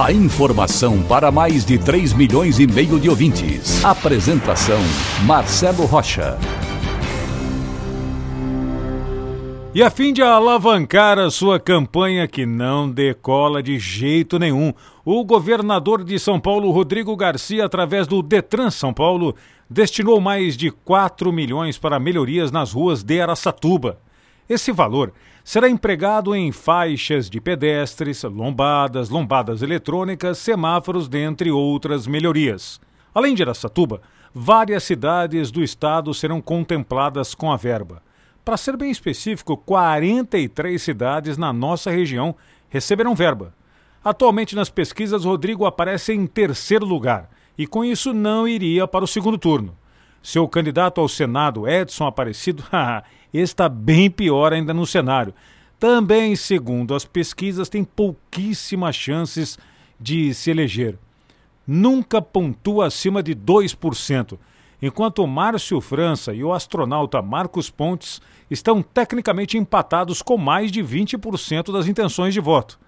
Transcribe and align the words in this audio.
A 0.00 0.10
informação 0.10 1.02
para 1.02 1.30
mais 1.30 1.66
de 1.66 1.76
3 1.76 2.14
milhões 2.14 2.58
e 2.58 2.66
meio 2.66 2.98
de 2.98 3.10
ouvintes. 3.10 3.84
Apresentação 3.84 4.80
Marcelo 5.26 5.84
Rocha. 5.84 6.38
E 9.74 9.82
a 9.82 9.90
fim 9.90 10.12
de 10.12 10.22
alavancar 10.22 11.18
a 11.18 11.30
sua 11.30 11.60
campanha 11.60 12.26
que 12.26 12.46
não 12.46 12.90
decola 12.90 13.62
de 13.62 13.78
jeito 13.78 14.38
nenhum, 14.38 14.72
o 15.04 15.24
governador 15.24 16.02
de 16.02 16.18
São 16.18 16.40
Paulo, 16.40 16.70
Rodrigo 16.70 17.14
Garcia, 17.14 17.64
através 17.64 18.06
do 18.06 18.22
Detran 18.22 18.70
São 18.70 18.94
Paulo, 18.94 19.36
destinou 19.68 20.20
mais 20.20 20.56
de 20.56 20.70
4 20.70 21.30
milhões 21.30 21.78
para 21.78 22.00
melhorias 22.00 22.50
nas 22.50 22.72
ruas 22.72 23.02
de 23.02 23.20
Araçatuba. 23.20 23.98
Esse 24.52 24.70
valor 24.70 25.14
será 25.42 25.66
empregado 25.66 26.36
em 26.36 26.52
faixas 26.52 27.30
de 27.30 27.40
pedestres, 27.40 28.22
lombadas, 28.22 29.08
lombadas 29.08 29.62
eletrônicas, 29.62 30.36
semáforos, 30.36 31.08
dentre 31.08 31.50
outras 31.50 32.06
melhorias. 32.06 32.78
Além 33.14 33.34
de 33.34 33.42
Araçatuba, 33.42 34.02
várias 34.34 34.82
cidades 34.82 35.50
do 35.50 35.64
estado 35.64 36.12
serão 36.12 36.38
contempladas 36.42 37.34
com 37.34 37.50
a 37.50 37.56
verba. 37.56 38.02
Para 38.44 38.58
ser 38.58 38.76
bem 38.76 38.90
específico, 38.90 39.56
43 39.56 40.82
cidades 40.82 41.38
na 41.38 41.50
nossa 41.50 41.90
região 41.90 42.36
receberão 42.68 43.14
verba. 43.14 43.54
Atualmente 44.04 44.54
nas 44.54 44.68
pesquisas, 44.68 45.24
Rodrigo 45.24 45.64
aparece 45.64 46.12
em 46.12 46.26
terceiro 46.26 46.84
lugar 46.84 47.30
e 47.56 47.66
com 47.66 47.82
isso 47.82 48.12
não 48.12 48.46
iria 48.46 48.86
para 48.86 49.02
o 49.02 49.08
segundo 49.08 49.38
turno. 49.38 49.74
Seu 50.22 50.46
candidato 50.46 51.00
ao 51.00 51.08
Senado, 51.08 51.66
Edson 51.66 52.06
Aparecido, 52.06 52.62
está 53.40 53.68
bem 53.68 54.10
pior 54.10 54.52
ainda 54.52 54.74
no 54.74 54.86
cenário. 54.86 55.34
Também, 55.78 56.36
segundo 56.36 56.94
as 56.94 57.04
pesquisas, 57.04 57.68
tem 57.68 57.82
pouquíssimas 57.82 58.94
chances 58.94 59.58
de 59.98 60.32
se 60.34 60.50
eleger. 60.50 60.98
Nunca 61.66 62.20
pontua 62.20 62.86
acima 62.86 63.22
de 63.22 63.34
2%, 63.34 64.38
enquanto 64.80 65.26
Márcio 65.26 65.80
França 65.80 66.34
e 66.34 66.44
o 66.44 66.52
astronauta 66.52 67.22
Marcos 67.22 67.70
Pontes 67.70 68.20
estão 68.50 68.82
tecnicamente 68.82 69.56
empatados 69.56 70.22
com 70.22 70.36
mais 70.36 70.70
de 70.70 70.82
20% 70.82 71.72
das 71.72 71.86
intenções 71.86 72.34
de 72.34 72.40
voto. 72.40 72.78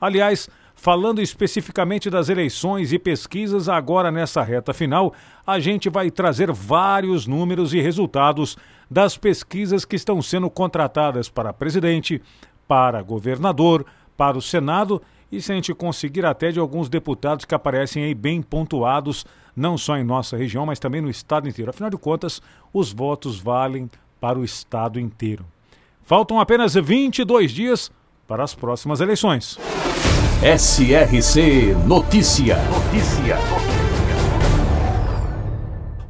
Aliás, 0.00 0.48
Falando 0.74 1.20
especificamente 1.20 2.10
das 2.10 2.28
eleições 2.28 2.92
e 2.92 2.98
pesquisas, 2.98 3.68
agora 3.68 4.10
nessa 4.10 4.42
reta 4.42 4.72
final, 4.72 5.12
a 5.46 5.60
gente 5.60 5.88
vai 5.88 6.10
trazer 6.10 6.50
vários 6.50 7.26
números 7.26 7.72
e 7.72 7.80
resultados 7.80 8.56
das 8.90 9.16
pesquisas 9.16 9.84
que 9.84 9.96
estão 9.96 10.20
sendo 10.20 10.50
contratadas 10.50 11.28
para 11.28 11.52
presidente, 11.52 12.20
para 12.66 13.02
governador, 13.02 13.86
para 14.16 14.36
o 14.36 14.42
Senado 14.42 15.00
e 15.32 15.40
se 15.40 15.50
a 15.50 15.54
gente 15.54 15.72
conseguir 15.72 16.26
até 16.26 16.52
de 16.52 16.60
alguns 16.60 16.90
deputados 16.90 17.46
que 17.46 17.54
aparecem 17.54 18.04
aí 18.04 18.14
bem 18.14 18.42
pontuados, 18.42 19.24
não 19.56 19.78
só 19.78 19.96
em 19.96 20.04
nossa 20.04 20.36
região, 20.36 20.66
mas 20.66 20.78
também 20.78 21.00
no 21.00 21.08
estado 21.08 21.48
inteiro. 21.48 21.70
Afinal 21.70 21.88
de 21.88 21.96
contas, 21.96 22.42
os 22.70 22.92
votos 22.92 23.40
valem 23.40 23.90
para 24.20 24.38
o 24.38 24.44
estado 24.44 25.00
inteiro. 25.00 25.46
Faltam 26.02 26.38
apenas 26.38 26.74
22 26.74 27.50
dias 27.50 27.90
para 28.28 28.44
as 28.44 28.54
próximas 28.54 29.00
eleições. 29.00 29.58
SRC 30.44 31.72
Notícia. 31.86 32.56
Notícia. 32.64 33.36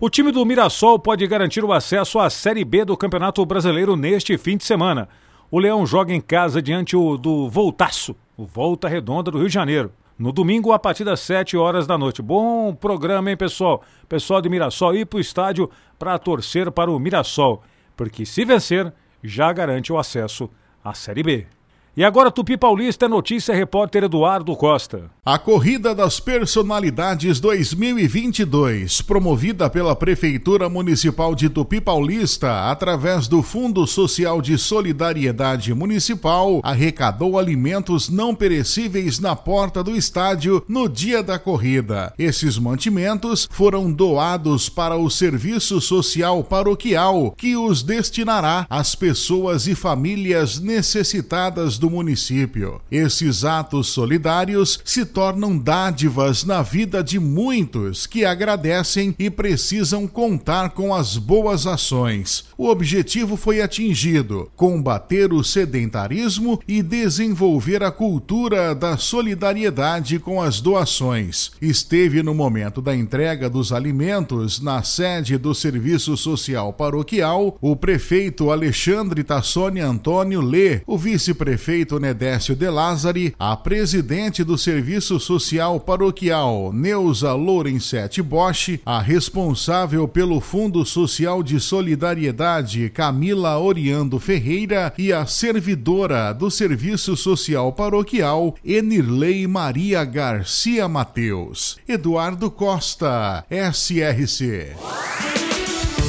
O 0.00 0.08
time 0.08 0.32
do 0.32 0.42
Mirassol 0.46 0.98
pode 0.98 1.26
garantir 1.26 1.62
o 1.62 1.70
acesso 1.70 2.18
à 2.18 2.30
Série 2.30 2.64
B 2.64 2.82
do 2.82 2.96
Campeonato 2.96 3.44
Brasileiro 3.44 3.94
neste 3.94 4.38
fim 4.38 4.56
de 4.56 4.64
semana. 4.64 5.06
O 5.50 5.58
Leão 5.58 5.84
joga 5.84 6.14
em 6.14 6.20
casa 6.20 6.62
diante 6.62 6.96
do 6.96 7.50
Voltaço, 7.50 8.16
o 8.34 8.46
Volta 8.46 8.88
Redonda 8.88 9.30
do 9.30 9.36
Rio 9.36 9.48
de 9.48 9.52
Janeiro. 9.54 9.92
No 10.18 10.32
domingo, 10.32 10.72
a 10.72 10.78
partir 10.78 11.04
das 11.04 11.20
7 11.20 11.54
horas 11.58 11.86
da 11.86 11.98
noite. 11.98 12.22
Bom 12.22 12.74
programa, 12.74 13.30
hein, 13.30 13.36
pessoal? 13.36 13.82
Pessoal 14.08 14.40
de 14.40 14.48
Mirassol, 14.48 14.96
ir 14.96 15.04
para 15.04 15.18
o 15.18 15.20
estádio 15.20 15.68
para 15.98 16.18
torcer 16.18 16.70
para 16.70 16.90
o 16.90 16.98
Mirassol. 16.98 17.62
Porque 17.94 18.24
se 18.24 18.46
vencer, 18.46 18.94
já 19.22 19.52
garante 19.52 19.92
o 19.92 19.98
acesso 19.98 20.48
à 20.82 20.94
Série 20.94 21.22
B. 21.22 21.46
E 21.94 22.02
agora 22.02 22.30
Tupi 22.30 22.56
Paulista, 22.56 23.06
notícia 23.06 23.54
repórter 23.54 24.04
Eduardo 24.04 24.56
Costa. 24.56 25.10
A 25.22 25.38
Corrida 25.38 25.94
das 25.94 26.18
Personalidades 26.18 27.38
2022, 27.38 29.02
promovida 29.02 29.68
pela 29.68 29.94
Prefeitura 29.94 30.70
Municipal 30.70 31.34
de 31.34 31.50
Tupi 31.50 31.82
Paulista 31.82 32.70
através 32.70 33.28
do 33.28 33.42
Fundo 33.42 33.86
Social 33.86 34.40
de 34.40 34.56
Solidariedade 34.56 35.74
Municipal, 35.74 36.62
arrecadou 36.64 37.38
alimentos 37.38 38.08
não 38.08 38.34
perecíveis 38.34 39.18
na 39.18 39.36
porta 39.36 39.84
do 39.84 39.94
estádio 39.94 40.64
no 40.66 40.88
dia 40.88 41.22
da 41.22 41.38
corrida. 41.38 42.14
Esses 42.18 42.56
mantimentos 42.56 43.46
foram 43.52 43.92
doados 43.92 44.70
para 44.70 44.96
o 44.96 45.10
Serviço 45.10 45.78
Social 45.78 46.42
Paroquial, 46.42 47.34
que 47.36 47.54
os 47.54 47.82
destinará 47.82 48.66
às 48.70 48.94
pessoas 48.94 49.66
e 49.66 49.74
famílias 49.74 50.58
necessitadas 50.58 51.81
do 51.82 51.90
município. 51.90 52.80
Esses 52.92 53.44
atos 53.44 53.88
solidários 53.88 54.78
se 54.84 55.04
tornam 55.04 55.58
dádivas 55.58 56.44
na 56.44 56.62
vida 56.62 57.02
de 57.02 57.18
muitos 57.18 58.06
que 58.06 58.24
agradecem 58.24 59.12
e 59.18 59.28
precisam 59.28 60.06
contar 60.06 60.70
com 60.70 60.94
as 60.94 61.16
boas 61.16 61.66
ações. 61.66 62.44
O 62.56 62.68
objetivo 62.68 63.36
foi 63.36 63.60
atingido: 63.60 64.48
combater 64.54 65.32
o 65.32 65.42
sedentarismo 65.42 66.60
e 66.68 66.82
desenvolver 66.82 67.82
a 67.82 67.90
cultura 67.90 68.76
da 68.76 68.96
solidariedade 68.96 70.20
com 70.20 70.40
as 70.40 70.60
doações. 70.60 71.50
Esteve 71.60 72.22
no 72.22 72.32
momento 72.32 72.80
da 72.80 72.94
entrega 72.94 73.50
dos 73.50 73.72
alimentos 73.72 74.60
na 74.60 74.84
sede 74.84 75.36
do 75.36 75.52
Serviço 75.52 76.16
Social 76.16 76.72
Paroquial 76.72 77.58
o 77.60 77.74
prefeito 77.74 78.52
Alexandre 78.52 79.24
Tassoni 79.24 79.80
Antônio 79.80 80.40
Lê, 80.40 80.82
o 80.86 80.96
vice-prefeito 80.96 81.71
prefeito 81.72 81.98
Nedécio 81.98 82.54
De 82.54 82.68
Lázari, 82.68 83.34
a 83.38 83.56
presidente 83.56 84.44
do 84.44 84.58
Serviço 84.58 85.18
Social 85.18 85.80
Paroquial, 85.80 86.70
Neuza 86.70 87.32
Lourencetti 87.32 88.20
Bosch, 88.20 88.78
a 88.84 89.00
responsável 89.00 90.06
pelo 90.06 90.38
Fundo 90.38 90.84
Social 90.84 91.42
de 91.42 91.58
Solidariedade, 91.58 92.90
Camila 92.90 93.58
Oriando 93.58 94.20
Ferreira, 94.20 94.92
e 94.98 95.14
a 95.14 95.24
servidora 95.24 96.34
do 96.34 96.50
Serviço 96.50 97.16
Social 97.16 97.72
Paroquial, 97.72 98.54
Enirlei 98.62 99.46
Maria 99.46 100.04
Garcia 100.04 100.86
Mateus. 100.86 101.78
Eduardo 101.88 102.50
Costa, 102.50 103.46
SRC. 103.50 105.31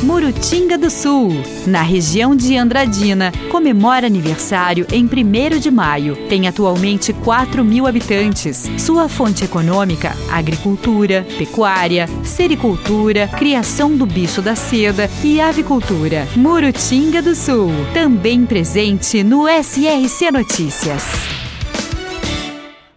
Murutinga 0.04 0.78
do 0.78 0.90
Sul, 0.90 1.30
na 1.66 1.82
região 1.82 2.36
de 2.36 2.58
Andradina, 2.58 3.32
comemora 3.50 4.06
aniversário 4.06 4.86
em 4.92 5.06
1 5.06 5.60
de 5.60 5.72
maio. 5.72 6.28
Tem 6.28 6.46
atualmente 6.46 7.14
4 7.14 7.64
mil 7.64 7.88
habitantes. 7.88 8.70
Sua 8.78 9.08
fonte 9.08 9.46
econômica: 9.46 10.12
agricultura, 10.30 11.26
pecuária, 11.38 12.06
sericultura, 12.22 13.30
criação 13.30 13.96
do 13.96 14.06
bicho 14.06 14.42
da 14.42 14.58
seda 14.58 15.10
e 15.24 15.40
avicultura. 15.40 16.28
Murutinga 16.36 17.22
do 17.22 17.34
Sul, 17.34 17.72
também 17.94 18.46
presente 18.46 19.24
no 19.24 19.48
SRC 19.48 20.32
Notícias. 20.32 21.04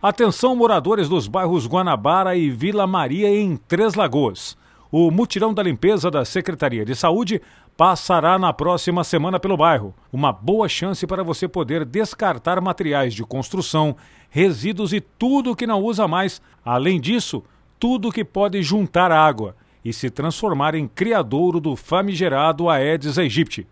Atenção, 0.02 0.56
moradores 0.56 1.08
dos 1.08 1.28
bairros 1.28 1.68
Guanabara 1.68 2.36
e 2.36 2.50
Vila 2.50 2.84
Maria 2.84 3.28
em 3.28 3.56
Três 3.56 3.94
Lagoas 3.94 4.56
o 4.90 5.10
mutirão 5.10 5.52
da 5.52 5.62
limpeza 5.62 6.10
da 6.10 6.24
Secretaria 6.24 6.84
de 6.84 6.94
Saúde 6.94 7.40
passará 7.76 8.38
na 8.38 8.52
próxima 8.52 9.04
semana 9.04 9.38
pelo 9.38 9.56
bairro. 9.56 9.94
Uma 10.12 10.32
boa 10.32 10.68
chance 10.68 11.06
para 11.06 11.22
você 11.22 11.46
poder 11.46 11.84
descartar 11.84 12.60
materiais 12.60 13.12
de 13.12 13.22
construção, 13.22 13.96
resíduos 14.30 14.92
e 14.92 15.00
tudo 15.00 15.56
que 15.56 15.66
não 15.66 15.82
usa 15.82 16.08
mais. 16.08 16.40
Além 16.64 17.00
disso, 17.00 17.42
tudo 17.78 18.12
que 18.12 18.24
pode 18.24 18.62
juntar 18.62 19.12
água 19.12 19.54
e 19.84 19.92
se 19.92 20.10
transformar 20.10 20.74
em 20.74 20.88
criadouro 20.88 21.60
do 21.60 21.76
famigerado 21.76 22.68
Aedes 22.68 23.18
aegypti. 23.18 23.66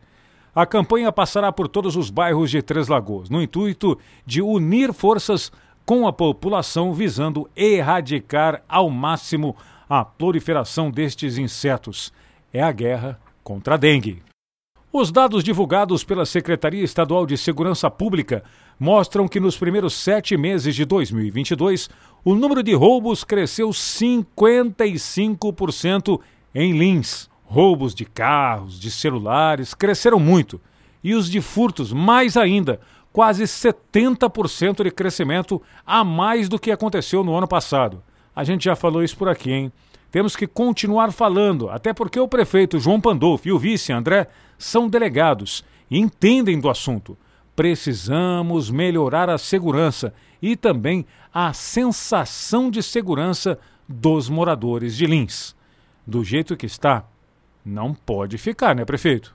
A 0.55 0.65
campanha 0.65 1.11
passará 1.11 1.51
por 1.51 1.67
todos 1.67 1.97
os 1.97 2.11
bairros 2.11 2.51
de 2.51 2.63
Três 2.63 2.87
Lagoas, 2.87 3.29
no 3.29 3.43
intuito 3.43 3.99
de 4.25 4.41
unir 4.41 4.93
forças 4.93 5.51
com 5.85 6.07
a 6.07 6.13
população 6.13 6.93
visando 6.93 7.49
erradicar 7.57 8.63
ao 8.69 8.89
máximo 8.89 9.57
a 9.89 10.05
proliferação 10.05 10.91
destes 10.91 11.39
insetos. 11.39 12.13
É 12.53 12.63
a 12.63 12.73
guerra 12.73 13.19
contra 13.43 13.75
a 13.75 13.77
dengue. 13.77 14.23
Os 14.93 15.11
dados 15.11 15.43
divulgados 15.43 16.05
pela 16.05 16.25
Secretaria 16.25 16.85
Estadual 16.85 17.27
de 17.27 17.37
Segurança 17.37 17.91
Pública 17.91 18.45
mostram 18.79 19.27
que 19.27 19.41
nos 19.41 19.57
primeiros 19.57 19.95
sete 19.95 20.37
meses 20.37 20.73
de 20.75 20.85
2022, 20.85 21.89
o 22.25 22.35
número 22.35 22.63
de 22.63 22.75
roubos 22.75 23.25
cresceu 23.25 23.71
55% 23.71 26.21
em 26.55 26.79
Lins. 26.79 27.29
Roubos 27.45 27.93
de 27.93 28.05
carros, 28.05 28.79
de 28.79 28.89
celulares 28.91 29.75
cresceram 29.75 30.21
muito. 30.21 30.61
E 31.03 31.15
os 31.15 31.29
de 31.29 31.41
furtos, 31.41 31.93
mais 31.93 32.37
ainda, 32.37 32.79
quase 33.13 33.43
70% 33.45 34.85
de 34.85 34.91
crescimento 34.91 35.61
a 35.85 36.05
mais 36.05 36.49
do 36.49 36.59
que 36.59 36.71
aconteceu 36.71 37.25
no 37.25 37.37
ano 37.37 37.49
passado. 37.49 38.01
A 38.35 38.45
gente 38.45 38.65
já 38.65 38.75
falou 38.75 39.03
isso 39.03 39.17
por 39.17 39.29
aqui, 39.29 39.51
hein? 39.53 39.73
Temos 40.11 40.37
que 40.37 40.47
continuar 40.47 41.13
falando, 41.13 41.69
até 41.69 41.93
porque 41.93 42.21
o 42.21 42.29
prefeito 42.29 42.79
João 42.79 43.01
Pandolfo 43.01 43.49
e 43.49 43.53
o 43.53 43.59
vice 43.59 43.93
André 43.93 44.29
são 44.57 44.89
delegados 44.89 45.65
e 45.91 45.99
entendem 45.99 46.61
do 46.61 46.71
assunto. 46.71 47.19
Precisamos 47.57 48.71
melhorar 48.71 49.29
a 49.29 49.39
segurança 49.39 50.15
e 50.41 50.57
também 50.57 51.07
a 51.33 51.53
sensação 51.53 52.71
de 52.71 52.83
segurança 52.83 53.59
dos 53.89 54.29
moradores 54.29 54.97
de 54.97 55.07
Lins. 55.07 55.55
Do 56.07 56.23
jeito 56.23 56.57
que 56.57 56.67
está, 56.67 57.05
não 57.65 57.95
pode 57.95 58.39
ficar, 58.39 58.75
né, 58.75 58.85
prefeito? 58.85 59.35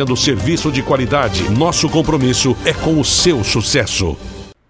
oferecendo 0.01 0.15
serviço 0.15 0.71
de 0.71 0.81
qualidade. 0.81 1.49
Nosso 1.51 1.89
compromisso 1.89 2.55
é 2.65 2.73
com 2.73 2.99
o 2.99 3.05
seu 3.05 3.43
sucesso. 3.43 4.17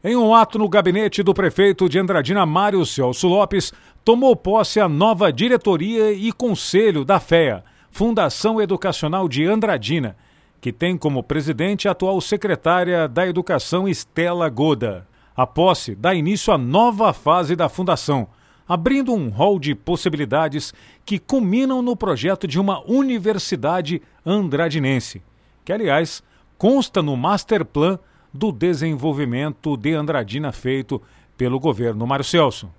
Em 0.03 0.15
um 0.15 0.33
ato 0.33 0.57
no 0.57 0.67
gabinete 0.67 1.23
do 1.23 1.33
prefeito 1.33 1.87
de 1.87 1.99
Andradina, 1.99 2.45
Mário 2.45 2.85
Celso 2.85 3.27
Lopes, 3.27 3.71
tomou 4.03 4.35
posse 4.35 4.79
a 4.79 4.89
nova 4.89 5.31
diretoria 5.31 6.11
e 6.11 6.31
conselho 6.31 7.05
da 7.05 7.19
FEA, 7.19 7.63
Fundação 7.91 8.59
Educacional 8.61 9.29
de 9.29 9.45
Andradina, 9.45 10.15
que 10.59 10.71
tem 10.71 10.97
como 10.97 11.23
presidente 11.23 11.87
a 11.87 11.91
atual 11.91 12.19
secretária 12.19 13.07
da 13.07 13.27
Educação 13.27 13.87
Estela 13.87 14.49
Goda. 14.49 15.07
A 15.35 15.45
posse 15.45 15.95
dá 15.95 16.13
início 16.13 16.51
à 16.51 16.57
nova 16.57 17.13
fase 17.13 17.55
da 17.55 17.69
fundação, 17.69 18.27
abrindo 18.71 19.13
um 19.13 19.27
rol 19.27 19.59
de 19.59 19.75
possibilidades 19.75 20.73
que 21.03 21.19
culminam 21.19 21.81
no 21.81 21.93
projeto 21.93 22.47
de 22.47 22.57
uma 22.57 22.81
universidade 22.89 24.01
andradinense, 24.25 25.21
que, 25.65 25.73
aliás, 25.73 26.23
consta 26.57 27.01
no 27.01 27.17
Master 27.17 27.65
Plan 27.65 27.99
do 28.33 28.49
Desenvolvimento 28.49 29.75
de 29.75 29.93
Andradina 29.93 30.53
feito 30.53 31.01
pelo 31.37 31.59
governo 31.59 32.07
Mário 32.07 32.23
Celso. 32.23 32.71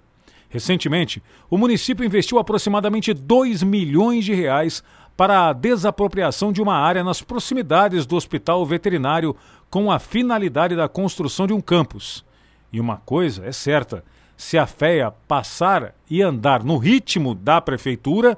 Recentemente, 0.48 1.22
o 1.50 1.58
município 1.58 2.06
investiu 2.06 2.38
aproximadamente 2.38 3.12
2 3.12 3.62
milhões 3.62 4.24
de 4.24 4.32
reais 4.32 4.82
para 5.14 5.50
a 5.50 5.52
desapropriação 5.52 6.54
de 6.54 6.62
uma 6.62 6.74
área 6.74 7.04
nas 7.04 7.20
proximidades 7.20 8.06
do 8.06 8.16
hospital 8.16 8.64
veterinário 8.64 9.36
com 9.68 9.92
a 9.92 9.98
finalidade 9.98 10.74
da 10.74 10.88
construção 10.88 11.46
de 11.46 11.52
um 11.52 11.60
campus. 11.60 12.24
E 12.72 12.80
uma 12.80 12.96
coisa 12.96 13.44
é 13.44 13.52
certa: 13.52 14.02
se 14.36 14.58
a 14.58 14.66
FEA 14.66 15.12
passar 15.28 15.94
e 16.10 16.22
andar 16.22 16.64
no 16.64 16.76
ritmo 16.76 17.34
da 17.34 17.60
prefeitura 17.60 18.36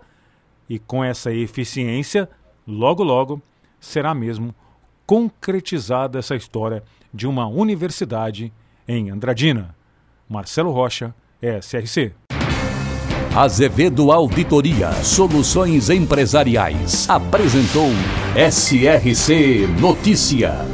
e 0.68 0.78
com 0.78 1.02
essa 1.02 1.32
eficiência, 1.32 2.28
logo 2.66 3.02
logo 3.02 3.40
será 3.80 4.14
mesmo 4.14 4.54
concretizada 5.06 6.18
essa 6.18 6.34
história 6.34 6.82
de 7.12 7.26
uma 7.26 7.46
universidade 7.46 8.52
em 8.88 9.10
Andradina. 9.10 9.74
Marcelo 10.28 10.70
Rocha, 10.72 11.14
SRC. 11.42 12.12
Azevedo 13.36 14.12
Auditoria 14.12 14.92
Soluções 14.92 15.90
Empresariais 15.90 17.08
apresentou 17.10 17.88
SRC 18.36 19.66
Notícia. 19.80 20.73